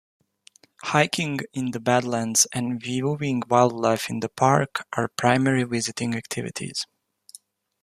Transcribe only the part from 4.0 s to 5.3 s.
in the park are